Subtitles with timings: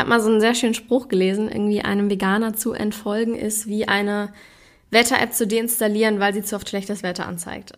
[0.00, 3.86] habe mal so einen sehr schönen Spruch gelesen, irgendwie einem Veganer zu entfolgen ist wie
[3.86, 4.32] eine
[4.90, 7.74] Wetter-App zu deinstallieren, weil sie zu oft schlechtes Wetter anzeigt.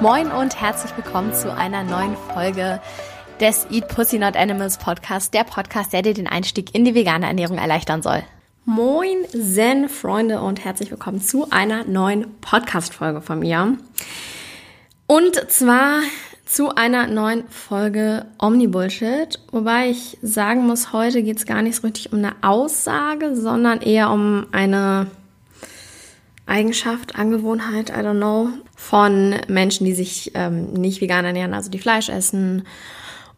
[0.00, 2.80] Moin und herzlich willkommen zu einer neuen Folge
[3.40, 7.26] des Eat Pussy Not Animals Podcast, der Podcast, der dir den Einstieg in die vegane
[7.26, 8.22] Ernährung erleichtern soll.
[8.68, 13.78] Moin Zen Freunde und herzlich willkommen zu einer neuen Podcast Folge von mir.
[15.06, 16.00] Und zwar
[16.44, 21.76] zu einer neuen Folge Omni Bullshit, wobei ich sagen muss, heute geht es gar nicht
[21.76, 25.12] so richtig um eine Aussage, sondern eher um eine
[26.46, 31.78] Eigenschaft, Angewohnheit, I don't know, von Menschen, die sich ähm, nicht vegan ernähren, also die
[31.78, 32.66] Fleisch essen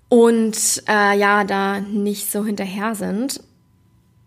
[0.08, 3.42] und äh, ja, da nicht so hinterher sind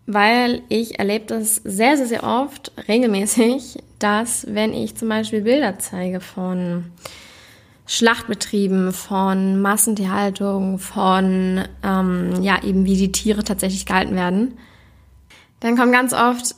[0.06, 5.78] weil ich erlebe das sehr, sehr, sehr oft, regelmäßig, dass wenn ich zum Beispiel Bilder
[5.78, 6.86] zeige von
[7.86, 14.58] Schlachtbetrieben, von Massentierhaltung, von ähm, ja eben wie die Tiere tatsächlich gehalten werden,
[15.60, 16.54] dann kommen ganz oft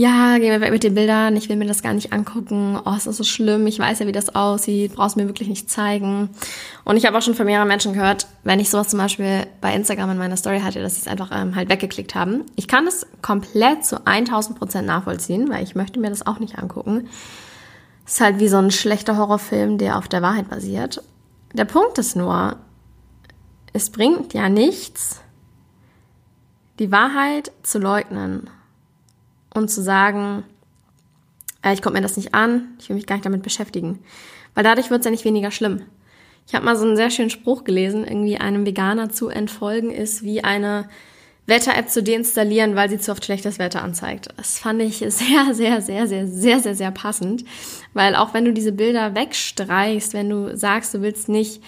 [0.00, 2.80] ja, geh mir weg mit den Bildern, ich will mir das gar nicht angucken.
[2.86, 5.68] Oh, es ist so schlimm, ich weiß ja, wie das aussieht, brauchst mir wirklich nicht
[5.68, 6.30] zeigen.
[6.84, 9.74] Und ich habe auch schon von mehreren Menschen gehört, wenn ich sowas zum Beispiel bei
[9.74, 12.46] Instagram in meiner Story hatte, dass sie es einfach ähm, halt weggeklickt haben.
[12.56, 16.58] Ich kann es komplett zu 1000 Prozent nachvollziehen, weil ich möchte mir das auch nicht
[16.58, 17.06] angucken.
[18.06, 21.02] Es ist halt wie so ein schlechter Horrorfilm, der auf der Wahrheit basiert.
[21.52, 22.56] Der Punkt ist nur,
[23.74, 25.20] es bringt ja nichts,
[26.78, 28.48] die Wahrheit zu leugnen
[29.54, 30.44] und zu sagen,
[31.62, 34.00] äh, ich gucke mir das nicht an, ich will mich gar nicht damit beschäftigen.
[34.54, 35.82] Weil dadurch wird es ja nicht weniger schlimm.
[36.46, 40.22] Ich habe mal so einen sehr schönen Spruch gelesen, irgendwie einem Veganer zu entfolgen ist
[40.22, 40.88] wie eine
[41.46, 44.28] Wetter-App zu deinstallieren, weil sie zu oft schlechtes Wetter anzeigt.
[44.36, 47.44] Das fand ich sehr, sehr, sehr, sehr, sehr, sehr, sehr passend.
[47.92, 51.62] Weil auch wenn du diese Bilder wegstreichst, wenn du sagst, du willst nicht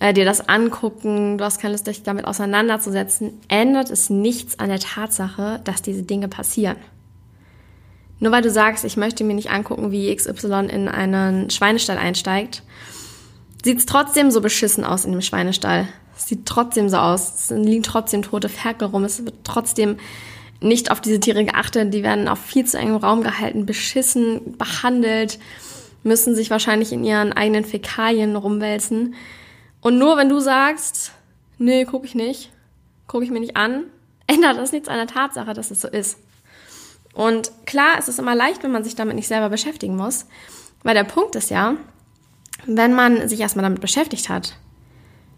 [0.00, 4.68] äh, dir das angucken, du hast keine Lust, dich damit auseinanderzusetzen, ändert es nichts an
[4.68, 6.76] der Tatsache, dass diese Dinge passieren.
[8.18, 12.62] Nur weil du sagst, ich möchte mir nicht angucken, wie XY in einen Schweinestall einsteigt,
[13.62, 15.88] sieht es trotzdem so beschissen aus in dem Schweinestall.
[16.16, 17.34] Es sieht trotzdem so aus.
[17.34, 19.04] Es liegen trotzdem tote Ferkel rum.
[19.04, 19.96] Es wird trotzdem
[20.60, 21.92] nicht auf diese Tiere geachtet.
[21.92, 25.38] Die werden auf viel zu engem Raum gehalten, beschissen, behandelt,
[26.02, 29.14] müssen sich wahrscheinlich in ihren eigenen Fäkalien rumwälzen.
[29.80, 31.12] Und nur wenn du sagst,
[31.58, 32.50] nee, gucke ich nicht,
[33.06, 33.84] gucke ich mir nicht an,
[34.26, 36.18] ändert das nichts an der Tatsache, dass es so ist.
[37.16, 40.26] Und klar, es ist immer leicht, wenn man sich damit nicht selber beschäftigen muss,
[40.82, 41.74] weil der Punkt ist ja,
[42.66, 44.58] wenn man sich erstmal damit beschäftigt hat,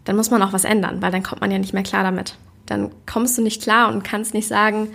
[0.03, 2.35] dann muss man auch was ändern, weil dann kommt man ja nicht mehr klar damit.
[2.65, 4.89] Dann kommst du nicht klar und kannst nicht sagen,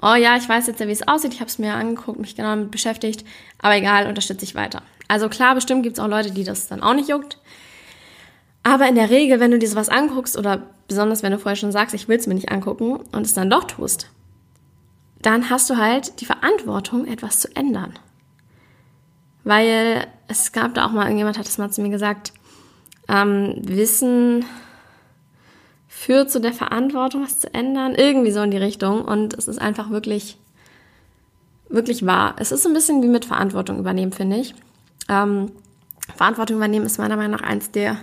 [0.00, 2.36] oh ja, ich weiß jetzt ja, wie es aussieht, ich habe es mir angeguckt, mich
[2.36, 3.26] genau damit beschäftigt,
[3.58, 4.82] aber egal, unterstütze ich weiter.
[5.08, 7.38] Also klar, bestimmt gibt es auch Leute, die das dann auch nicht juckt.
[8.62, 11.72] Aber in der Regel, wenn du dir sowas anguckst oder besonders wenn du vorher schon
[11.72, 14.10] sagst, ich will es mir nicht angucken und es dann doch tust,
[15.22, 17.98] dann hast du halt die Verantwortung, etwas zu ändern.
[19.44, 22.32] Weil es gab da auch mal, irgendjemand hat das mal zu mir gesagt,
[23.08, 24.44] ähm, Wissen
[25.88, 29.04] führt zu der Verantwortung, was zu ändern, irgendwie so in die Richtung.
[29.04, 30.38] Und es ist einfach wirklich,
[31.68, 32.36] wirklich wahr.
[32.38, 34.54] Es ist ein bisschen wie mit Verantwortung übernehmen, finde ich.
[35.08, 35.52] Ähm,
[36.16, 37.96] Verantwortung übernehmen ist meiner Meinung nach eins der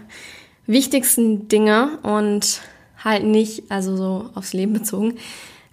[0.65, 2.61] wichtigsten Dinge und
[3.03, 5.17] halt nicht, also so aufs Leben bezogen,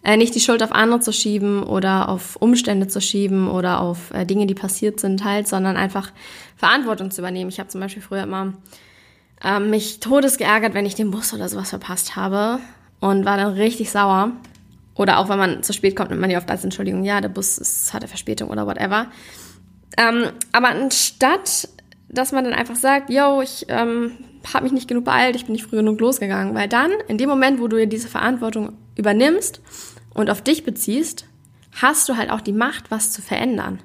[0.05, 4.13] äh, nicht die Schuld auf andere zu schieben oder auf Umstände zu schieben oder auf
[4.13, 6.13] äh, Dinge, die passiert sind halt, sondern einfach
[6.57, 7.49] Verantwortung zu übernehmen.
[7.49, 8.53] Ich habe zum Beispiel früher immer
[9.43, 12.61] äh, mich todes geärgert, wenn ich den Bus oder sowas verpasst habe
[13.01, 14.33] und war dann richtig sauer.
[14.95, 17.29] Oder auch wenn man zu spät kommt, nimmt man die oft als Entschuldigung, ja, der
[17.29, 19.07] Bus ist, hatte Verspätung oder whatever.
[19.97, 21.69] Ähm, aber anstatt,
[22.09, 24.13] dass man dann einfach sagt, yo, ich ähm,
[24.53, 27.29] habe mich nicht genug beeilt, ich bin nicht früh genug losgegangen, weil dann, in dem
[27.29, 29.61] Moment, wo du dir diese Verantwortung übernimmst
[30.15, 31.27] und auf dich beziehst,
[31.73, 33.81] hast du halt auch die Macht, was zu verändern.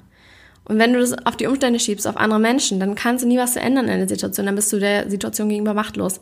[0.64, 3.38] Und wenn du das auf die Umstände schiebst, auf andere Menschen, dann kannst du nie
[3.38, 6.20] was zu ändern in der Situation, dann bist du der Situation gegenüber machtlos.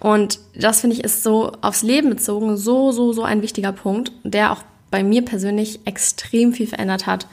[0.00, 4.12] Und das finde ich ist so aufs Leben bezogen so, so, so ein wichtiger Punkt,
[4.24, 7.26] der auch bei mir persönlich extrem viel verändert hat.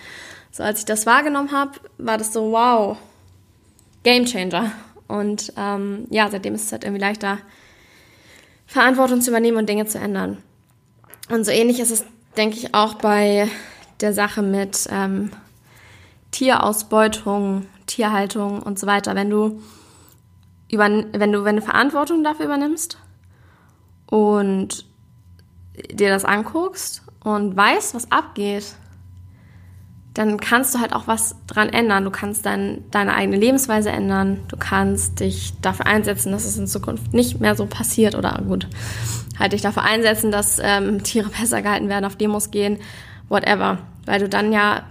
[0.52, 2.98] So als ich das wahrgenommen habe, war das so, wow,
[4.04, 4.72] Game Changer.
[5.08, 7.40] Und ähm, ja, seitdem ist es halt irgendwie leichter,
[8.66, 10.38] Verantwortung zu übernehmen und Dinge zu ändern.
[11.30, 12.06] Und so ähnlich ist es,
[12.38, 13.50] denke ich, auch bei
[14.00, 15.32] der Sache mit ähm,
[16.32, 19.16] Tierausbeutung, Tierhaltung und so weiter.
[19.16, 19.62] Wenn du,
[20.70, 22.98] über, wenn du, wenn du Verantwortung dafür übernimmst
[24.08, 24.86] und
[25.92, 28.76] dir das anguckst und weißt, was abgeht,
[30.16, 32.06] dann kannst du halt auch was dran ändern.
[32.06, 34.40] Du kannst dein, deine eigene Lebensweise ändern.
[34.48, 38.68] Du kannst dich dafür einsetzen, dass es in Zukunft nicht mehr so passiert oder gut,
[39.38, 42.80] halt dich dafür einsetzen, dass ähm, Tiere besser gehalten werden, auf Demos gehen,
[43.28, 43.80] whatever.
[44.06, 44.84] Weil du dann ja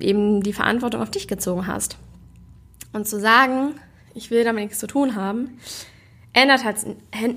[0.00, 1.96] eben die Verantwortung auf dich gezogen hast.
[2.92, 3.74] Und zu sagen,
[4.12, 5.58] ich will damit nichts zu tun haben,
[6.32, 6.78] ändert halt,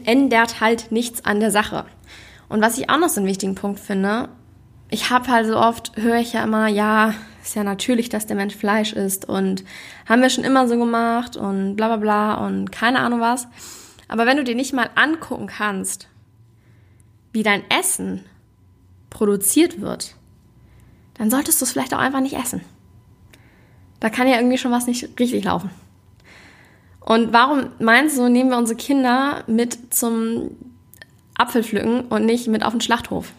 [0.06, 1.86] ändert halt nichts an der Sache.
[2.50, 4.30] Und was ich auch noch so einen wichtigen Punkt finde,
[4.90, 7.14] ich habe halt so oft, höre ich ja immer, ja,
[7.44, 9.64] ist ja natürlich, dass der Mensch Fleisch isst und
[10.08, 13.48] haben wir schon immer so gemacht und bla bla bla und keine Ahnung was.
[14.08, 16.08] Aber wenn du dir nicht mal angucken kannst,
[17.34, 18.24] wie dein Essen
[19.10, 20.16] produziert wird,
[21.16, 22.62] dann solltest du es vielleicht auch einfach nicht essen.
[24.00, 25.70] Da kann ja irgendwie schon was nicht richtig laufen.
[27.00, 30.52] Und warum meinst du, nehmen wir unsere Kinder mit zum
[31.36, 33.32] Apfelpflücken und nicht mit auf den Schlachthof?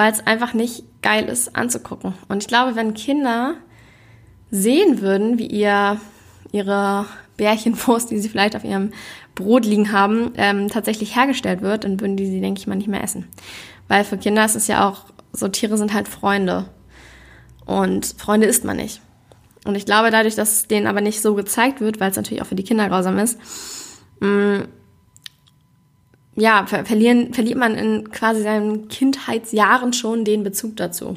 [0.00, 2.14] Weil es einfach nicht geil ist anzugucken.
[2.26, 3.56] Und ich glaube, wenn Kinder
[4.50, 6.00] sehen würden, wie ihr
[6.52, 7.04] ihre
[7.36, 8.92] Bärchenwurst, die sie vielleicht auf ihrem
[9.34, 12.88] Brot liegen haben, ähm, tatsächlich hergestellt wird, dann würden die sie, denke ich mal, nicht
[12.88, 13.28] mehr essen.
[13.88, 15.04] Weil für Kinder ist es ja auch
[15.34, 16.64] so, Tiere sind halt Freunde.
[17.66, 19.02] Und Freunde isst man nicht.
[19.66, 22.40] Und ich glaube, dadurch, dass es denen aber nicht so gezeigt wird, weil es natürlich
[22.40, 23.38] auch für die Kinder grausam ist,
[24.20, 24.68] mh, mm,
[26.40, 31.16] ja, ver verlieren, verliert man in quasi seinen Kindheitsjahren schon den Bezug dazu.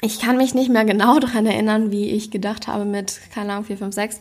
[0.00, 3.64] Ich kann mich nicht mehr genau daran erinnern, wie ich gedacht habe mit, keine Ahnung,
[3.64, 4.20] 4, 5, 6.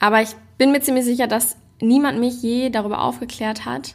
[0.00, 3.94] Aber ich bin mir ziemlich sicher, dass niemand mich je darüber aufgeklärt hat,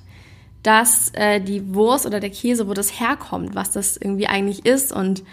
[0.61, 4.91] dass äh, die Wurst oder der Käse, wo das herkommt, was das irgendwie eigentlich ist
[4.91, 5.23] und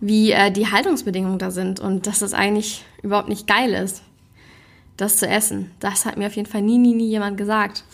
[0.00, 4.02] wie äh, die Haltungsbedingungen da sind und dass das eigentlich überhaupt nicht geil ist,
[4.96, 5.70] das zu essen.
[5.80, 7.84] Das hat mir auf jeden Fall nie, nie, nie jemand gesagt.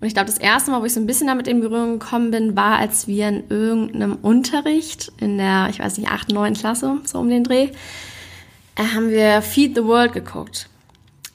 [0.00, 2.30] Und ich glaube, das erste Mal, wo ich so ein bisschen damit in Berührung gekommen
[2.30, 6.54] bin, war, als wir in irgendeinem Unterricht in der, ich weiß nicht, 8., 9.
[6.54, 7.70] Klasse, so um den Dreh,
[8.76, 10.68] äh, haben wir Feed the World geguckt.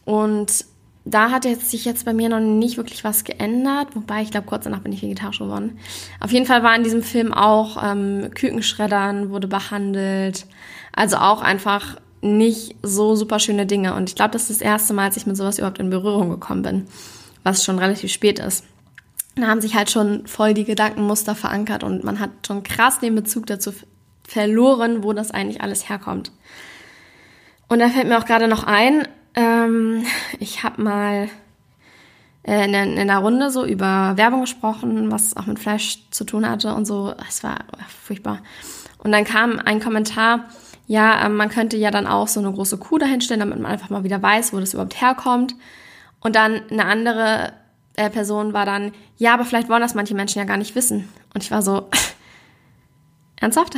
[0.05, 0.65] Und
[1.05, 4.45] da hat jetzt sich jetzt bei mir noch nicht wirklich was geändert, wobei ich glaube,
[4.45, 5.79] kurz danach bin ich vegetarisch geworden.
[6.19, 10.45] Auf jeden Fall war in diesem Film auch ähm, Kükenschreddern wurde behandelt.
[10.93, 13.95] Also auch einfach nicht so super schöne Dinge.
[13.95, 16.29] Und ich glaube, das ist das erste Mal, als ich mit sowas überhaupt in Berührung
[16.29, 16.87] gekommen bin,
[17.43, 18.65] was schon relativ spät ist.
[19.35, 23.15] Da haben sich halt schon voll die Gedankenmuster verankert und man hat schon krass den
[23.15, 23.73] Bezug dazu
[24.27, 26.31] verloren, wo das eigentlich alles herkommt.
[27.67, 30.05] Und da fällt mir auch gerade noch ein, ähm,
[30.39, 31.29] ich habe mal
[32.43, 36.49] äh, in, in einer Runde so über Werbung gesprochen, was auch mit Fleisch zu tun
[36.49, 37.13] hatte und so.
[37.27, 37.59] Es war
[38.03, 38.39] furchtbar.
[38.97, 40.49] Und dann kam ein Kommentar,
[40.87, 43.89] ja, ähm, man könnte ja dann auch so eine große Kuh dahinstellen, damit man einfach
[43.89, 45.55] mal wieder weiß, wo das überhaupt herkommt.
[46.21, 47.53] Und dann eine andere
[47.95, 51.09] äh, Person war dann, ja, aber vielleicht wollen das manche Menschen ja gar nicht wissen.
[51.33, 51.89] Und ich war so,
[53.41, 53.75] ernsthaft?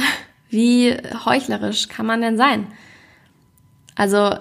[0.50, 0.96] Wie
[1.26, 2.68] heuchlerisch kann man denn sein?
[3.96, 4.36] Also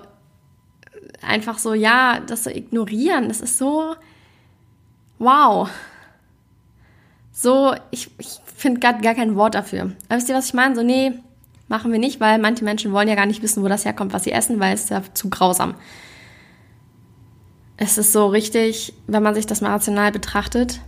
[1.23, 3.95] einfach so, ja, das zu ignorieren, das ist so,
[5.19, 5.71] wow.
[7.33, 9.93] So, ich, ich finde gar, gar kein Wort dafür.
[10.09, 10.75] Aber wisst ihr, was ich meine?
[10.75, 11.13] So, nee,
[11.69, 14.25] machen wir nicht, weil manche Menschen wollen ja gar nicht wissen, wo das herkommt, was
[14.25, 15.75] sie essen, weil es ist ja zu grausam.
[17.85, 20.79] Es ist so richtig, wenn man sich das mal rational betrachtet,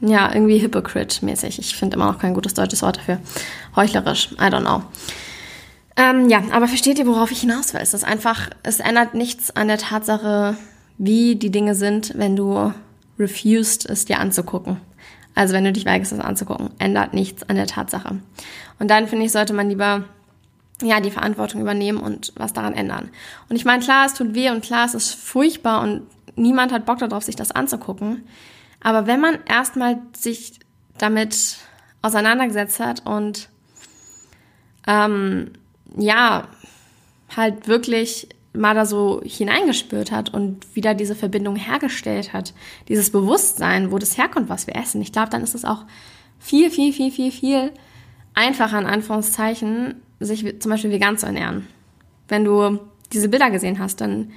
[0.00, 1.58] ja, irgendwie hypocrite-mäßig.
[1.58, 3.18] Ich finde immer noch kein gutes deutsches Wort dafür.
[3.74, 4.84] Heuchlerisch, I don't know.
[5.96, 7.80] Ähm, ja, aber versteht ihr, worauf ich hinaus will?
[7.82, 10.56] Es ist einfach, es ändert nichts an der Tatsache,
[10.98, 12.72] wie die Dinge sind, wenn du
[13.18, 14.76] refused, es dir anzugucken.
[15.34, 18.20] Also wenn du dich weigerst, es anzugucken, ändert nichts an der Tatsache.
[18.78, 20.04] Und dann finde ich, sollte man lieber
[20.82, 23.10] ja die Verantwortung übernehmen und was daran ändern.
[23.48, 26.02] Und ich meine, klar, es tut weh und klar, es ist furchtbar und
[26.36, 28.24] niemand hat Bock darauf, sich das anzugucken.
[28.80, 30.58] Aber wenn man erstmal sich
[30.98, 31.58] damit
[32.02, 33.48] auseinandergesetzt hat und
[34.86, 35.52] ähm,
[35.96, 36.48] ja,
[37.36, 42.52] halt wirklich mal da so hineingespürt hat und wieder diese Verbindung hergestellt hat,
[42.88, 45.00] dieses Bewusstsein, wo das herkommt, was wir essen.
[45.02, 45.84] Ich glaube, dann ist es auch
[46.38, 47.72] viel, viel, viel, viel, viel
[48.34, 51.66] einfacher, in Anführungszeichen, sich zum Beispiel vegan zu ernähren.
[52.28, 52.78] Wenn du
[53.12, 54.32] diese Bilder gesehen hast, dann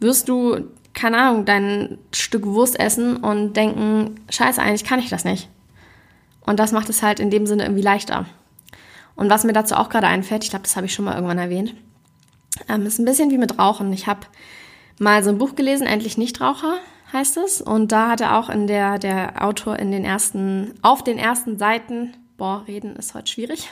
[0.00, 5.24] wirst du, keine Ahnung, dein Stück Wurst essen und denken, scheiße, eigentlich kann ich das
[5.24, 5.48] nicht.
[6.40, 8.26] Und das macht es halt in dem Sinne irgendwie leichter.
[9.16, 11.38] Und was mir dazu auch gerade einfällt, ich glaube, das habe ich schon mal irgendwann
[11.38, 11.74] erwähnt,
[12.68, 13.92] ähm, ist ein bisschen wie mit Rauchen.
[13.92, 14.26] Ich habe
[14.98, 16.74] mal so ein Buch gelesen, Endlich Nichtraucher
[17.12, 17.62] heißt es.
[17.62, 21.58] Und da hat er auch in der, der Autor in den ersten, auf den ersten
[21.58, 23.68] Seiten, boah, reden ist heute schwierig.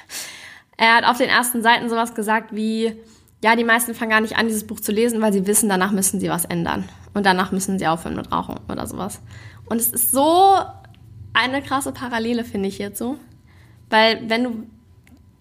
[0.76, 2.97] Er hat auf den ersten Seiten sowas gesagt wie,
[3.43, 5.93] ja, die meisten fangen gar nicht an, dieses Buch zu lesen, weil sie wissen, danach
[5.93, 6.88] müssen sie was ändern.
[7.14, 9.21] Und danach müssen sie aufhören mit Rauchen oder sowas.
[9.67, 10.57] Und es ist so
[11.35, 13.19] eine krasse Parallele, finde ich so.
[13.91, 14.67] Weil wenn du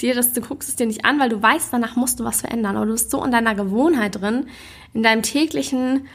[0.01, 2.41] dir das, du guckst es dir nicht an, weil du weißt, danach musst du was
[2.41, 2.75] verändern.
[2.75, 4.47] Aber du bist so in deiner Gewohnheit drin,
[4.93, 6.07] in deinem täglichen,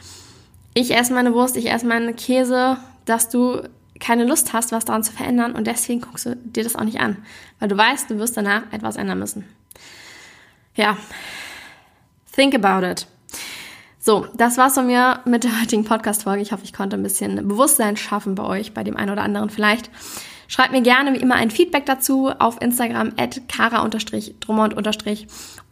[0.73, 3.61] ich esse meine Wurst, ich esse meinen Käse, dass du
[3.99, 6.99] keine Lust hast, was daran zu verändern und deswegen guckst du dir das auch nicht
[6.99, 7.17] an,
[7.59, 9.45] weil du weißt, du wirst danach etwas ändern müssen.
[10.75, 10.97] Ja,
[12.35, 13.07] think about it.
[13.99, 16.41] So, das war's von mir mit der heutigen Podcast-Folge.
[16.41, 19.49] Ich hoffe, ich konnte ein bisschen Bewusstsein schaffen bei euch, bei dem einen oder anderen
[19.49, 19.89] vielleicht.
[20.47, 24.75] Schreibt mir gerne wie immer ein Feedback dazu auf Instagram at kara-drummond-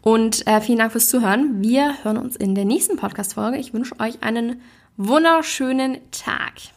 [0.02, 1.62] und äh, vielen Dank fürs Zuhören.
[1.62, 3.58] Wir hören uns in der nächsten Podcast-Folge.
[3.58, 4.62] Ich wünsche euch einen
[4.98, 6.75] wunderschönen Tag.